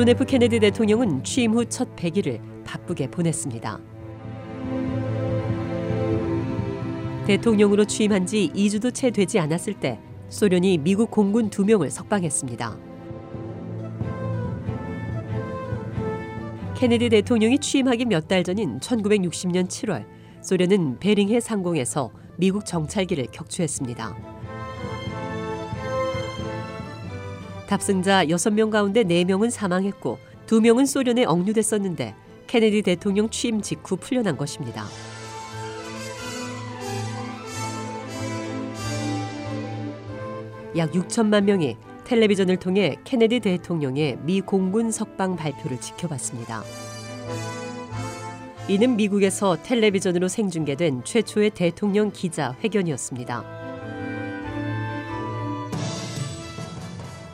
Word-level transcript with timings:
존 0.00 0.08
F 0.08 0.24
케네디 0.24 0.60
대통령은 0.60 1.22
취임 1.24 1.52
후 1.52 1.62
첫 1.66 1.94
100일을 1.94 2.40
바쁘게 2.64 3.10
보냈습니다. 3.10 3.78
대통령으로 7.26 7.84
취임한 7.84 8.24
지 8.24 8.50
2주도 8.54 8.94
채 8.94 9.10
되지 9.10 9.38
않았을 9.38 9.74
때 9.74 10.00
소련이 10.30 10.78
미국 10.78 11.10
공군 11.10 11.50
두 11.50 11.66
명을 11.66 11.90
석방했습니다. 11.90 12.78
케네디 16.76 17.10
대통령이 17.10 17.58
취임하기 17.58 18.06
몇 18.06 18.26
달 18.26 18.42
전인 18.42 18.78
1960년 18.78 19.68
7월 19.68 20.06
소련은 20.40 20.98
베링해 20.98 21.40
상공에서 21.40 22.10
미국 22.38 22.64
정찰기를 22.64 23.26
격추했습니다. 23.32 24.39
탑승자 27.70 28.26
6명 28.26 28.72
가운데 28.72 29.04
4명은 29.04 29.48
사망했고 29.48 30.18
2명은 30.46 30.86
소련에 30.86 31.24
억류됐었는데 31.24 32.16
케네디 32.48 32.82
대통령 32.82 33.30
취임 33.30 33.60
직후 33.60 33.96
풀려난 33.96 34.36
것입니다. 34.36 34.86
약 40.76 40.90
6천만 40.90 41.44
명이 41.44 41.76
텔레비전을 42.02 42.56
통해 42.56 42.96
케네디 43.04 43.38
대통령의 43.38 44.18
미 44.24 44.40
공군 44.40 44.90
석방 44.90 45.36
발표를 45.36 45.80
지켜봤습니다. 45.80 46.64
이는 48.68 48.96
미국에서 48.96 49.56
텔레비전으로 49.62 50.26
생중계된 50.26 51.04
최초의 51.04 51.50
대통령 51.50 52.10
기자 52.12 52.56
회견이었습니다. 52.64 53.59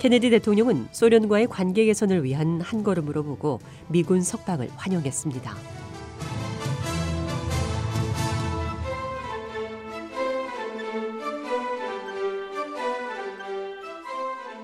케네디 0.06 0.30
대통령은 0.30 0.86
소련과의 0.92 1.48
관계 1.48 1.84
개선을 1.84 2.22
위한 2.22 2.60
한 2.60 2.84
걸음으로 2.84 3.24
보고 3.24 3.58
미군 3.88 4.22
석방을 4.22 4.70
환영했습니다. 4.76 5.56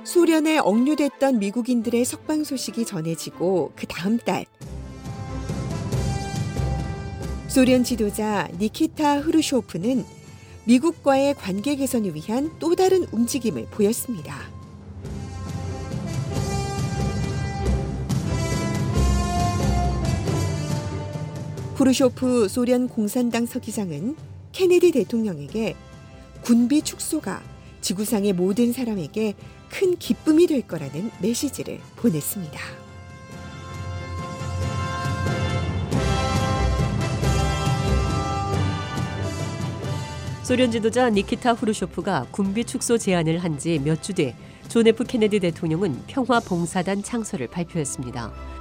소련에 0.04 0.58
억류됐던 0.58 1.40
미국인들의 1.40 2.04
석방 2.04 2.44
소식이 2.44 2.84
전해지고 2.84 3.72
그 3.74 3.88
다음 3.88 4.18
달 4.18 4.46
소련 7.48 7.82
지도자 7.82 8.48
니키타 8.60 9.18
흐르쇼프는 9.22 10.04
미국과의 10.66 11.34
관계 11.34 11.74
개선을 11.74 12.14
위한 12.14 12.52
또 12.60 12.76
다른 12.76 13.06
움직임을 13.10 13.66
보였습니다. 13.72 14.61
후르쇼프 21.74 22.48
소련 22.48 22.88
공산당 22.88 23.46
서기장은 23.46 24.16
케네디 24.52 24.92
대통령에게 24.92 25.74
군비 26.42 26.82
축소가 26.82 27.42
지구상의 27.80 28.34
모든 28.34 28.72
사람에게 28.72 29.34
큰 29.70 29.96
기쁨이 29.96 30.46
될 30.46 30.62
거라는 30.66 31.10
메시지를 31.20 31.80
보냈습니다. 31.96 32.60
소련 40.42 40.70
지도자 40.70 41.08
니키타 41.08 41.54
후르쇼프가 41.54 42.26
군비 42.30 42.64
축소 42.64 42.98
제안을 42.98 43.38
한 43.38 43.56
지 43.58 43.78
몇 43.78 44.02
주 44.02 44.12
뒤 44.12 44.34
존 44.68 44.86
F 44.86 45.04
케네디 45.04 45.40
대통령은 45.40 46.02
평화 46.06 46.40
봉사단 46.40 47.02
창설을 47.02 47.46
발표했습니다. 47.48 48.51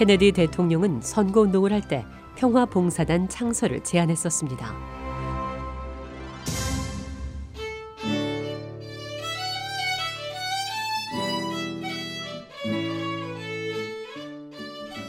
케네디 0.00 0.32
대통령은 0.32 1.02
선거 1.02 1.42
운동을 1.42 1.74
할 1.74 1.82
때 1.82 2.06
평화 2.34 2.64
봉사단 2.64 3.28
창설을 3.28 3.84
제안했었습니다. 3.84 4.74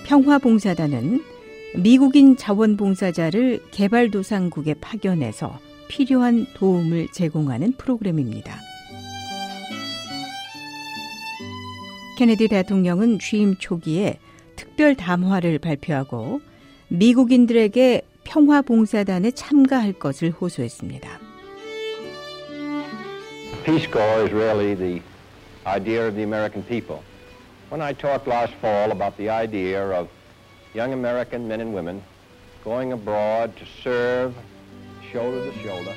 평화봉사단은 0.07 1.23
미국인 1.77 2.35
자원봉사자를 2.35 3.63
개발도상국에 3.71 4.73
파견해서 4.73 5.57
필요한 5.87 6.45
도움을 6.53 7.07
제공하는 7.13 7.77
프로그램입니다. 7.77 8.59
케네디 12.17 12.49
대통령은 12.49 13.19
취임 13.19 13.55
초기에 13.55 14.19
특별 14.81 14.95
담화를 14.95 15.59
발표하고 15.59 16.41
미국인들에게 16.87 18.01
평화봉사단에 18.23 19.29
참가할 19.29 19.93
것을 19.93 20.31
호소했습니다. 20.31 21.07
Peace 23.63 23.85
Corps 23.85 24.25
is 24.25 24.33
really 24.33 24.73
the 24.73 24.99
idea 25.67 26.07
of 26.07 26.15
the 26.15 26.23
American 26.23 26.65
people. 26.65 27.03
When 27.69 27.79
I 27.79 27.93
talked 27.93 28.27
last 28.27 28.55
fall 28.55 28.89
about 28.89 29.17
the 29.17 29.29
idea 29.29 29.85
of 29.85 30.09
young 30.73 30.93
American 30.93 31.45
men 31.45 31.61
and 31.61 31.75
women 31.75 32.01
going 32.63 32.91
abroad 32.91 33.53
to 33.57 33.65
serve 33.83 34.33
shoulder 35.13 35.45
to 35.45 35.53
shoulder. 35.61 35.93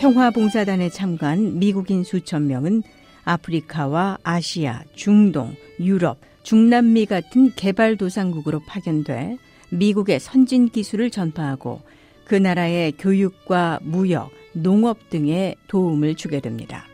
평화봉사단에 0.00 0.88
참가한 0.88 1.60
미국인 1.60 2.02
수천 2.02 2.48
명은 2.48 2.82
아프리카와 3.24 4.18
아시아, 4.22 4.82
중동, 4.94 5.54
유럽, 5.80 6.18
중남미 6.42 7.06
같은 7.06 7.52
개발도상국으로 7.54 8.60
파견돼 8.66 9.38
미국의 9.70 10.20
선진 10.20 10.68
기술을 10.68 11.10
전파하고 11.10 11.80
그 12.24 12.34
나라의 12.34 12.92
교육과 12.92 13.80
무역, 13.82 14.30
농업 14.52 15.10
등에 15.10 15.54
도움을 15.68 16.14
주게 16.14 16.40
됩니다. 16.40 16.84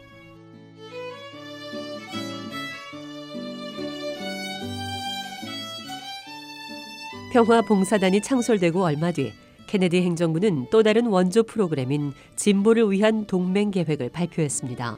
평화 7.32 7.60
봉사단이 7.60 8.22
창설되고 8.22 8.82
얼마 8.82 9.12
뒤 9.12 9.32
케네디 9.66 10.00
행정부는 10.00 10.68
또 10.70 10.82
다른 10.82 11.06
원조 11.06 11.42
프로그램인 11.42 12.12
진보를 12.36 12.90
위한 12.90 13.26
동맹 13.26 13.70
계획을 13.70 14.08
발표했습니다. 14.08 14.96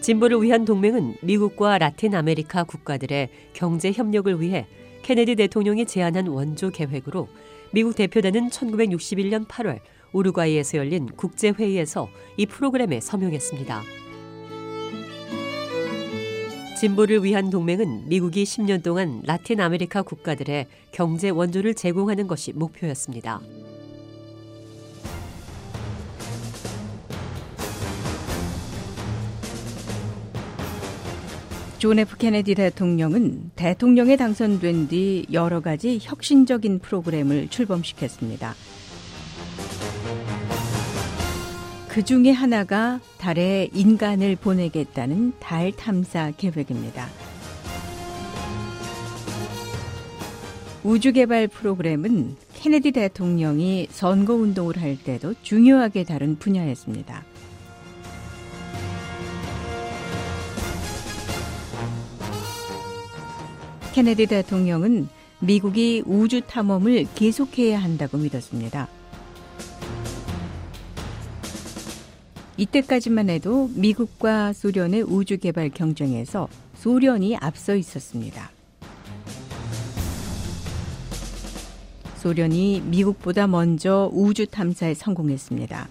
진보를 0.00 0.42
위한 0.42 0.64
동맹은 0.64 1.16
미국과 1.22 1.76
라틴 1.78 2.14
아메리카 2.14 2.64
국가들의 2.64 3.28
경제 3.52 3.92
협력을 3.92 4.40
위해 4.40 4.66
케네디 5.02 5.36
대통령이 5.36 5.84
제안한 5.84 6.26
원조 6.28 6.70
계획으로 6.70 7.28
미국 7.72 7.94
대표단은 7.96 8.48
1961년 8.48 9.46
8월 9.46 9.80
우루과이에서 10.12 10.78
열린 10.78 11.06
국제회의에서 11.06 12.08
이 12.36 12.46
프로그램에 12.46 13.00
서명했습니다. 13.00 13.82
진보를 16.78 17.22
위한 17.22 17.50
동맹은 17.50 18.08
미국이 18.08 18.44
10년 18.44 18.82
동안 18.82 19.20
라틴 19.26 19.60
아메리카 19.60 20.00
국가들의 20.00 20.66
경제 20.92 21.28
원조를 21.28 21.74
제공하는 21.74 22.26
것이 22.26 22.54
목표였습니다. 22.54 23.40
존 31.80 31.98
F 31.98 32.18
케네디 32.18 32.56
대통령은 32.56 33.52
대통령에 33.56 34.16
당선된 34.16 34.88
뒤 34.88 35.24
여러 35.32 35.60
가지 35.60 35.98
혁신적인 35.98 36.78
프로그램을 36.78 37.48
출범시켰습니다. 37.48 38.54
그 41.88 42.04
중에 42.04 42.32
하나가 42.32 43.00
달에 43.16 43.70
인간을 43.72 44.36
보내겠다는 44.36 45.32
달 45.40 45.72
탐사 45.72 46.32
계획입니다. 46.36 47.08
우주개발 50.84 51.48
프로그램은 51.48 52.36
케네디 52.56 52.92
대통령이 52.92 53.86
선거운동을 53.88 54.78
할 54.82 54.98
때도 54.98 55.32
중요하게 55.40 56.04
다룬 56.04 56.36
분야였습니다. 56.36 57.24
케네디 63.92 64.26
대통령은 64.26 65.08
미국이 65.40 66.02
우주 66.06 66.42
탐험을 66.42 67.06
계속해야 67.14 67.82
한다고 67.82 68.18
믿었습니다. 68.18 68.88
이때까지만 72.56 73.30
해도 73.30 73.70
미국과 73.74 74.52
소련의 74.52 75.02
우주 75.02 75.38
개발 75.38 75.70
경쟁에서 75.70 76.48
소련이 76.74 77.36
앞서 77.36 77.74
있었습니다. 77.74 78.50
소련이 82.16 82.82
미국보다 82.82 83.46
먼저 83.46 84.10
우주 84.12 84.46
탐사에 84.46 84.92
성공했습니다. 84.94 85.88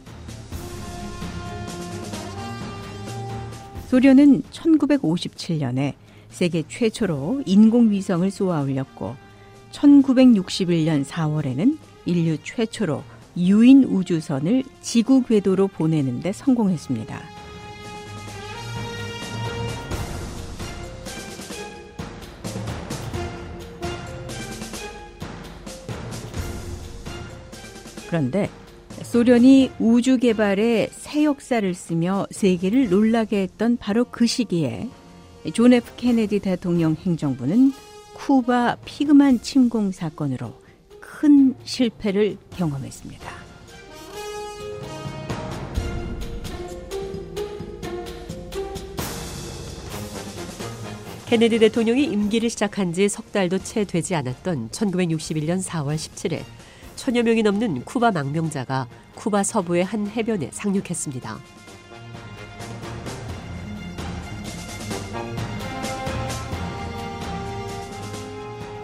소련은 3.88 4.44
1957년에 4.44 5.96
세계 6.30 6.64
최초로 6.68 7.44
인공위성을 7.46 8.30
쏘아 8.32 8.62
올렸고 8.62 9.16
1961년 9.72 11.06
4월에는 11.06 11.78
인류 12.06 12.38
최초로 12.44 13.04
유인 13.38 13.84
우주선을 13.84 14.64
지구 14.82 15.24
궤도로 15.24 15.68
보내는 15.68 16.22
데 16.22 16.32
성공했습니다. 16.32 17.20
그런데 28.08 28.50
소련이 29.04 29.72
우주 29.80 30.18
개발에 30.18 30.90
새 30.92 31.24
역사를 31.24 31.74
쓰며 31.74 32.26
세계를 32.32 32.90
놀라게 32.90 33.44
했던 33.44 33.78
바로 33.78 34.04
그 34.04 34.26
시기에 34.26 34.90
존 35.54 35.74
F 35.74 35.94
케네디 35.96 36.40
대통령 36.40 36.96
행정부는 36.96 37.72
쿠바 38.14 38.78
피그만 38.86 39.42
침공 39.42 39.92
사건으로 39.92 40.54
큰 41.00 41.56
실패를 41.64 42.38
경험했습니다. 42.52 43.30
케네디 51.28 51.60
대통령이 51.60 52.06
임기를 52.06 52.50
시작한 52.50 52.92
지 52.92 53.08
석 53.08 53.32
달도 53.32 53.60
채 53.60 53.86
되지 53.86 54.16
않았던 54.16 54.70
1961년 54.70 55.64
4월 55.64 55.96
17일 55.96 56.44
천여 56.96 57.24
명이 57.24 57.44
넘는 57.44 57.86
쿠바 57.86 58.12
망명자가 58.12 58.88
쿠바 59.16 59.44
서부의 59.44 59.84
한 59.86 60.08
해변에 60.08 60.50
상륙했습니다. 60.52 61.40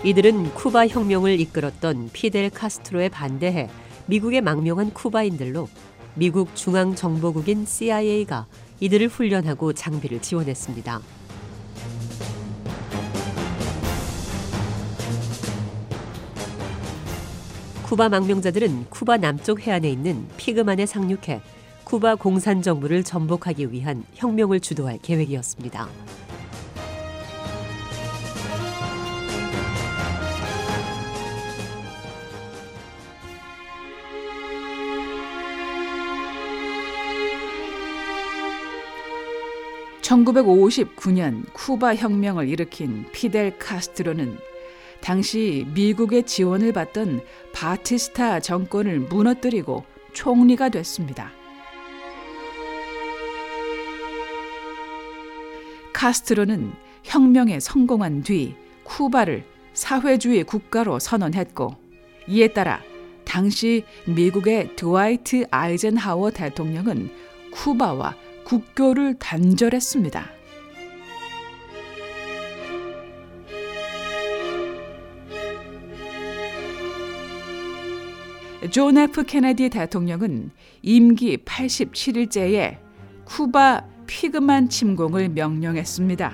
이들은 0.05 0.53
쿠바 0.53 0.85
혁명을 0.85 1.39
이끌었던 1.39 2.11
피델 2.13 2.51
카스트로에 2.51 3.09
반대해 3.09 3.67
미국에 4.05 4.39
망명한 4.39 4.93
쿠바인들로 4.93 5.67
미국 6.13 6.55
중앙 6.55 6.93
정보국인 6.93 7.65
CIA가 7.65 8.45
이들을 8.79 9.07
훈련하고 9.07 9.73
장비를 9.73 10.21
지원했습니다. 10.21 11.01
쿠바 17.81 18.09
망명자들은 18.09 18.85
쿠바 18.91 19.17
남쪽 19.17 19.61
해안에 19.61 19.89
있는 19.89 20.27
피그만에 20.37 20.85
상륙해 20.85 21.41
쿠바 21.83 22.17
공산 22.17 22.61
정부를 22.61 23.03
전복하기 23.03 23.71
위한 23.71 24.03
혁명을 24.13 24.59
주도할 24.59 24.99
계획이었습니다. 25.01 25.89
(1959년) 40.05 41.51
쿠바 41.53 41.95
혁명을 41.95 42.47
일으킨 42.47 43.05
피델 43.11 43.57
카스트로는 43.57 44.37
당시 45.01 45.65
미국의 45.73 46.23
지원을 46.23 46.73
받던 46.73 47.21
바티스타 47.53 48.39
정권을 48.39 48.99
무너뜨리고 48.99 49.83
총리가 50.13 50.69
됐습니다. 50.69 51.31
카스트로는 55.93 56.71
혁명에 57.03 57.59
성공한 57.59 58.21
뒤 58.21 58.55
쿠바를 58.83 59.43
사회주의 59.73 60.43
국가로 60.43 60.99
선언했고 60.99 61.75
이에 62.27 62.49
따라 62.49 62.81
당시 63.23 63.83
미국의 64.05 64.75
드와이트 64.75 65.47
아이젠하워 65.49 66.31
대통령은 66.31 67.09
쿠바와 67.51 68.24
국교를 68.45 69.15
단절했습니다. 69.19 70.23
존 78.71 78.97
F 78.97 79.23
케네디 79.23 79.69
대통령은 79.69 80.51
임기 80.81 81.37
87일째에 81.37 82.77
쿠바 83.25 83.85
피그만 84.07 84.69
침공을 84.69 85.29
명령했습니다. 85.29 86.33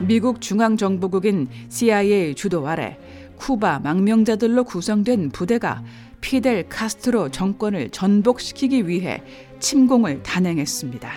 미국 0.00 0.40
중앙정보국인 0.40 1.48
CIA 1.68 2.34
주도 2.34 2.66
아래 2.66 2.98
쿠바 3.36 3.80
망명자들로 3.80 4.64
구성된 4.64 5.30
부대가 5.30 5.82
피델 6.20 6.68
카스트로 6.68 7.30
정권을 7.30 7.90
전복시키기 7.90 8.86
위해 8.88 9.22
침공을 9.58 10.22
단행했습니다. 10.22 11.10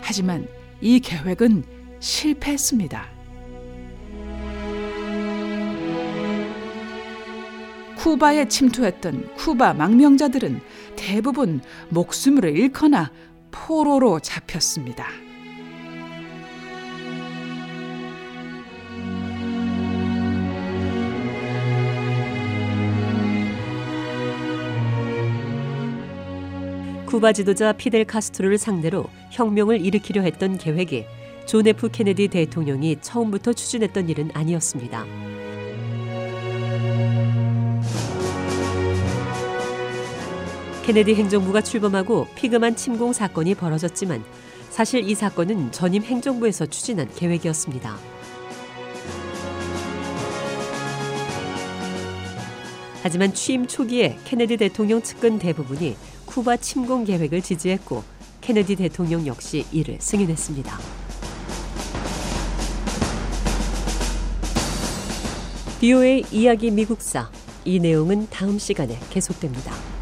하지만 0.00 0.48
이 0.80 0.98
계획은 1.00 1.64
실패했습니다. 2.00 3.20
쿠바에 7.96 8.48
침투했던 8.48 9.34
쿠바 9.36 9.74
망명자들은 9.74 10.60
대부분 10.96 11.60
목숨을 11.90 12.56
잃거나 12.56 13.12
포로로 13.50 14.20
잡혔습니다. 14.20 15.06
쿠바 27.10 27.32
지도자 27.32 27.72
피델 27.72 28.04
카스트로를 28.04 28.56
상대로 28.56 29.06
혁명을 29.32 29.84
일으키려 29.84 30.22
했던 30.22 30.56
계획이 30.56 31.06
존 31.44 31.66
F 31.66 31.88
케네디 31.90 32.28
대통령이 32.28 32.98
처음부터 33.00 33.52
추진했던 33.52 34.08
일은 34.08 34.30
아니었습니다. 34.32 35.04
케네디 40.84 41.16
행정부가 41.16 41.62
출범하고 41.62 42.28
피그만 42.36 42.76
침공 42.76 43.12
사건이 43.12 43.56
벌어졌지만 43.56 44.22
사실 44.68 45.02
이 45.02 45.16
사건은 45.16 45.72
전임 45.72 46.04
행정부에서 46.04 46.66
추진한 46.66 47.12
계획이었습니다. 47.12 47.96
하지만 53.02 53.34
취임 53.34 53.66
초기에 53.66 54.18
케네디 54.24 54.58
대통령 54.58 55.02
측근 55.02 55.40
대부분이 55.40 55.96
쿠바 56.30 56.58
침공 56.58 57.04
계획을 57.04 57.42
지지했고 57.42 58.04
케네디 58.40 58.76
대통령 58.76 59.26
역시 59.26 59.66
이를 59.72 59.98
승인했습니다. 60.00 60.78
비오의 65.80 66.26
이야기 66.30 66.70
미국사 66.70 67.28
이 67.64 67.80
내용은 67.80 68.28
다음 68.30 68.60
시간에 68.60 68.96
계속됩니다. 69.10 69.99